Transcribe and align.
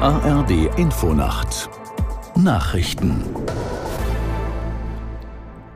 ARD 0.00 0.76
Infonacht 0.76 1.70
Nachrichten 2.36 3.24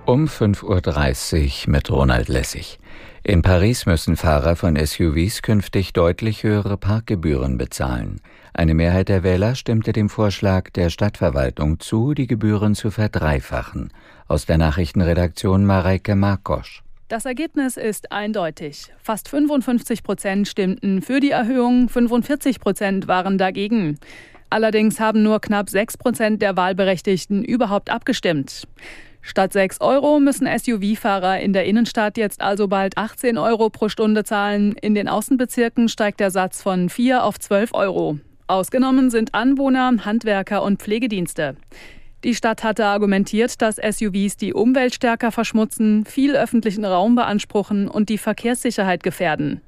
um 0.04 0.26
5.30 0.26 1.66
Uhr 1.66 1.72
mit 1.72 1.90
Ronald 1.90 2.28
Lessig. 2.28 2.78
In 3.22 3.40
Paris 3.40 3.86
müssen 3.86 4.16
Fahrer 4.16 4.56
von 4.56 4.76
SUVs 4.76 5.40
künftig 5.40 5.94
deutlich 5.94 6.42
höhere 6.42 6.76
Parkgebühren 6.76 7.56
bezahlen. 7.56 8.20
Eine 8.52 8.74
Mehrheit 8.74 9.08
der 9.08 9.22
Wähler 9.22 9.54
stimmte 9.54 9.92
dem 9.94 10.10
Vorschlag 10.10 10.68
der 10.68 10.90
Stadtverwaltung 10.90 11.80
zu, 11.80 12.12
die 12.12 12.26
Gebühren 12.26 12.74
zu 12.74 12.90
verdreifachen. 12.90 13.90
Aus 14.28 14.44
der 14.44 14.58
Nachrichtenredaktion 14.58 15.64
Mareike 15.64 16.14
Markosch. 16.14 16.82
Das 17.10 17.24
Ergebnis 17.24 17.76
ist 17.76 18.12
eindeutig. 18.12 18.92
Fast 19.02 19.28
55 19.30 20.04
Prozent 20.04 20.46
stimmten 20.46 21.02
für 21.02 21.18
die 21.18 21.32
Erhöhung, 21.32 21.88
45 21.88 22.60
Prozent 22.60 23.08
waren 23.08 23.36
dagegen. 23.36 23.98
Allerdings 24.48 25.00
haben 25.00 25.24
nur 25.24 25.40
knapp 25.40 25.68
6 25.68 25.96
Prozent 25.96 26.40
der 26.40 26.56
Wahlberechtigten 26.56 27.42
überhaupt 27.42 27.90
abgestimmt. 27.90 28.68
Statt 29.22 29.52
6 29.52 29.80
Euro 29.80 30.20
müssen 30.20 30.46
SUV-Fahrer 30.46 31.40
in 31.40 31.52
der 31.52 31.64
Innenstadt 31.64 32.16
jetzt 32.16 32.40
also 32.40 32.68
bald 32.68 32.96
18 32.96 33.38
Euro 33.38 33.70
pro 33.70 33.88
Stunde 33.88 34.22
zahlen. 34.22 34.76
In 34.80 34.94
den 34.94 35.08
Außenbezirken 35.08 35.88
steigt 35.88 36.20
der 36.20 36.30
Satz 36.30 36.62
von 36.62 36.88
4 36.88 37.24
auf 37.24 37.40
12 37.40 37.74
Euro. 37.74 38.20
Ausgenommen 38.46 39.10
sind 39.10 39.34
Anwohner, 39.34 39.92
Handwerker 40.04 40.62
und 40.62 40.80
Pflegedienste. 40.80 41.56
Die 42.22 42.34
Stadt 42.34 42.64
hatte 42.64 42.84
argumentiert, 42.86 43.62
dass 43.62 43.76
SUVs 43.76 44.36
die 44.36 44.52
Umwelt 44.52 44.94
stärker 44.94 45.32
verschmutzen, 45.32 46.04
viel 46.04 46.36
öffentlichen 46.36 46.84
Raum 46.84 47.14
beanspruchen 47.14 47.88
und 47.88 48.08
die 48.08 48.18
Verkehrssicherheit 48.18 49.02
gefährden. 49.02 49.62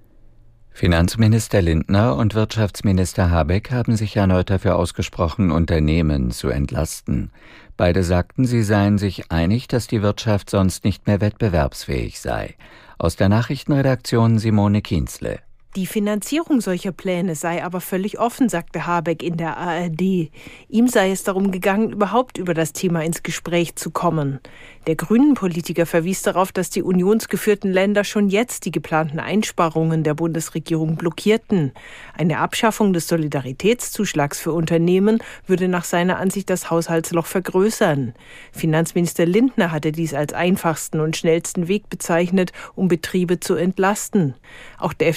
Finanzminister 0.74 1.60
Lindner 1.60 2.16
und 2.16 2.34
Wirtschaftsminister 2.34 3.30
Habeck 3.30 3.70
haben 3.70 3.94
sich 3.96 4.16
erneut 4.16 4.48
dafür 4.48 4.76
ausgesprochen, 4.76 5.50
Unternehmen 5.50 6.30
zu 6.30 6.48
entlasten. 6.48 7.30
Beide 7.76 8.02
sagten, 8.02 8.46
sie 8.46 8.62
seien 8.62 8.96
sich 8.96 9.30
einig, 9.30 9.68
dass 9.68 9.86
die 9.86 10.02
Wirtschaft 10.02 10.48
sonst 10.48 10.84
nicht 10.84 11.06
mehr 11.06 11.20
wettbewerbsfähig 11.20 12.20
sei. 12.20 12.54
Aus 12.98 13.16
der 13.16 13.28
Nachrichtenredaktion 13.28 14.38
Simone 14.38 14.80
Kienzle. 14.80 15.40
Die 15.74 15.86
Finanzierung 15.86 16.60
solcher 16.60 16.92
Pläne 16.92 17.34
sei 17.34 17.64
aber 17.64 17.80
völlig 17.80 18.18
offen, 18.18 18.50
sagte 18.50 18.86
Habeck 18.86 19.22
in 19.22 19.38
der 19.38 19.56
ARD. 19.56 20.30
Ihm 20.68 20.86
sei 20.86 21.10
es 21.10 21.24
darum 21.24 21.50
gegangen, 21.50 21.92
überhaupt 21.92 22.36
über 22.36 22.52
das 22.52 22.74
Thema 22.74 23.02
ins 23.02 23.22
Gespräch 23.22 23.74
zu 23.76 23.90
kommen. 23.90 24.40
Der 24.86 24.96
Grünen-Politiker 24.96 25.86
verwies 25.86 26.20
darauf, 26.20 26.52
dass 26.52 26.68
die 26.68 26.82
unionsgeführten 26.82 27.72
Länder 27.72 28.04
schon 28.04 28.28
jetzt 28.28 28.66
die 28.66 28.70
geplanten 28.70 29.18
Einsparungen 29.18 30.02
der 30.02 30.12
Bundesregierung 30.12 30.96
blockierten. 30.96 31.72
Eine 32.18 32.40
Abschaffung 32.40 32.92
des 32.92 33.08
Solidaritätszuschlags 33.08 34.40
für 34.40 34.52
Unternehmen 34.52 35.22
würde 35.46 35.68
nach 35.68 35.84
seiner 35.84 36.18
Ansicht 36.18 36.50
das 36.50 36.68
Haushaltsloch 36.68 37.24
vergrößern. 37.24 38.12
Finanzminister 38.50 39.24
Lindner 39.24 39.70
hatte 39.70 39.90
dies 39.90 40.12
als 40.12 40.34
einfachsten 40.34 41.00
und 41.00 41.16
schnellsten 41.16 41.66
Weg 41.66 41.88
bezeichnet, 41.88 42.52
um 42.74 42.88
Betriebe 42.88 43.40
zu 43.40 43.54
entlasten. 43.54 44.34
Auch 44.78 44.92
der 44.92 45.08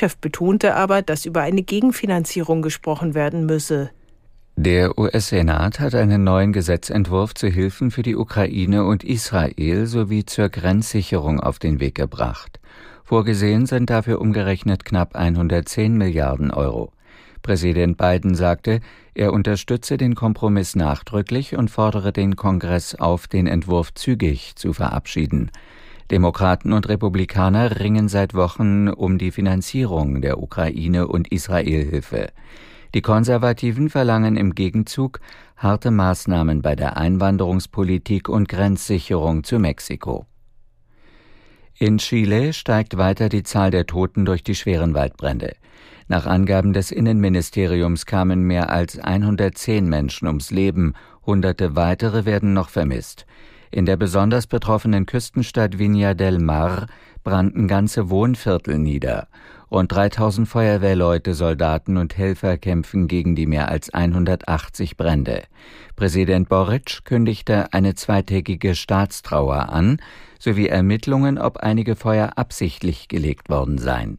FDP-Chef 0.00 0.16
betonte 0.18 0.74
aber, 0.74 1.02
dass 1.02 1.26
über 1.26 1.42
eine 1.42 1.62
Gegenfinanzierung 1.62 2.62
gesprochen 2.62 3.14
werden 3.14 3.46
müsse. 3.46 3.90
Der 4.56 4.98
US-Senat 4.98 5.80
hat 5.80 5.94
einen 5.94 6.24
neuen 6.24 6.52
Gesetzentwurf 6.52 7.34
zu 7.34 7.48
Hilfen 7.48 7.90
für 7.90 8.02
die 8.02 8.16
Ukraine 8.16 8.84
und 8.84 9.04
Israel 9.04 9.86
sowie 9.86 10.24
zur 10.24 10.48
Grenzsicherung 10.48 11.40
auf 11.40 11.58
den 11.58 11.80
Weg 11.80 11.94
gebracht. 11.94 12.60
Vorgesehen 13.04 13.66
sind 13.66 13.90
dafür 13.90 14.20
umgerechnet 14.20 14.84
knapp 14.84 15.16
110 15.16 15.96
Milliarden 15.96 16.50
Euro. 16.50 16.92
Präsident 17.42 17.96
Biden 17.96 18.34
sagte, 18.34 18.80
er 19.14 19.32
unterstütze 19.32 19.96
den 19.96 20.14
Kompromiss 20.14 20.76
nachdrücklich 20.76 21.56
und 21.56 21.70
fordere 21.70 22.12
den 22.12 22.36
Kongress 22.36 22.94
auf, 22.94 23.28
den 23.28 23.46
Entwurf 23.46 23.94
zügig 23.94 24.56
zu 24.56 24.72
verabschieden. 24.72 25.50
Demokraten 26.10 26.72
und 26.72 26.88
Republikaner 26.88 27.78
ringen 27.78 28.08
seit 28.08 28.34
Wochen 28.34 28.88
um 28.88 29.18
die 29.18 29.30
Finanzierung 29.30 30.20
der 30.20 30.42
Ukraine 30.42 31.06
und 31.06 31.28
Israelhilfe. 31.28 32.32
Die 32.94 33.02
Konservativen 33.02 33.88
verlangen 33.88 34.36
im 34.36 34.54
Gegenzug 34.56 35.20
harte 35.56 35.92
Maßnahmen 35.92 36.62
bei 36.62 36.74
der 36.74 36.96
Einwanderungspolitik 36.96 38.28
und 38.28 38.48
Grenzsicherung 38.48 39.44
zu 39.44 39.60
Mexiko. 39.60 40.26
In 41.78 41.98
Chile 41.98 42.52
steigt 42.52 42.98
weiter 42.98 43.28
die 43.28 43.44
Zahl 43.44 43.70
der 43.70 43.86
Toten 43.86 44.24
durch 44.24 44.42
die 44.42 44.56
schweren 44.56 44.94
Waldbrände. 44.94 45.54
Nach 46.08 46.26
Angaben 46.26 46.72
des 46.72 46.90
Innenministeriums 46.90 48.04
kamen 48.04 48.42
mehr 48.42 48.70
als 48.70 48.98
110 48.98 49.88
Menschen 49.88 50.26
ums 50.26 50.50
Leben, 50.50 50.94
hunderte 51.24 51.76
weitere 51.76 52.24
werden 52.24 52.52
noch 52.52 52.68
vermisst. 52.68 53.26
In 53.72 53.86
der 53.86 53.96
besonders 53.96 54.48
betroffenen 54.48 55.06
Küstenstadt 55.06 55.76
Viña 55.76 56.14
del 56.14 56.40
Mar 56.40 56.86
brannten 57.22 57.68
ganze 57.68 58.10
Wohnviertel 58.10 58.78
nieder. 58.78 59.28
Rund 59.70 59.92
3000 59.92 60.48
Feuerwehrleute, 60.48 61.34
Soldaten 61.34 61.96
und 61.96 62.18
Helfer 62.18 62.58
kämpfen 62.58 63.06
gegen 63.06 63.36
die 63.36 63.46
mehr 63.46 63.68
als 63.68 63.94
180 63.94 64.96
Brände. 64.96 65.44
Präsident 65.94 66.48
Boric 66.48 67.04
kündigte 67.04 67.72
eine 67.72 67.94
zweitägige 67.94 68.74
Staatstrauer 68.74 69.68
an, 69.68 69.98
sowie 70.40 70.66
Ermittlungen, 70.66 71.38
ob 71.38 71.58
einige 71.58 71.94
Feuer 71.94 72.32
absichtlich 72.34 73.06
gelegt 73.06 73.50
worden 73.50 73.78
seien. 73.78 74.18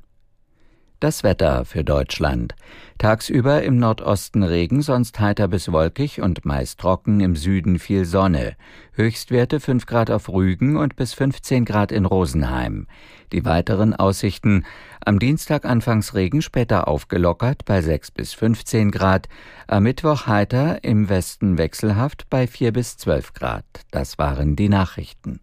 Das 1.02 1.24
Wetter 1.24 1.66
für 1.66 1.84
Deutschland. 1.84 2.54
Tagsüber 3.00 3.64
im 3.64 3.78
Nordosten 3.78 4.44
Regen, 4.44 4.84
sonst 4.84 5.20
heiter 5.20 5.48
bis 5.48 5.72
wolkig 5.72 6.22
und 6.22 6.46
meist 6.46 6.80
trocken, 6.80 7.22
im 7.22 7.36
Süden 7.36 7.80
viel 7.80 8.06
Sonne. 8.06 8.56
Höchstwerte 8.94 9.60
5 9.60 9.88
Grad 9.88 10.12
auf 10.12 10.30
Rügen 10.30 10.78
und 10.78 10.96
bis 10.96 11.16
15 11.16 11.66
Grad 11.66 11.92
in 11.92 12.06
Rosenheim. 12.06 12.86
Die 13.32 13.46
weiteren 13.46 13.96
Aussichten 13.96 14.64
am 15.04 15.18
Dienstag 15.18 15.66
anfangs 15.66 16.14
Regen, 16.14 16.44
später 16.44 16.88
aufgelockert 16.88 17.66
bei 17.66 17.82
6 17.82 18.12
bis 18.12 18.34
15 18.34 18.92
Grad, 18.92 19.28
am 19.66 19.82
Mittwoch 19.82 20.28
heiter, 20.28 20.84
im 20.84 21.10
Westen 21.10 21.58
wechselhaft 21.58 22.30
bei 22.30 22.46
4 22.46 22.74
bis 22.74 22.98
12 22.98 23.34
Grad. 23.34 23.66
Das 23.90 24.20
waren 24.20 24.56
die 24.56 24.70
Nachrichten. 24.70 25.40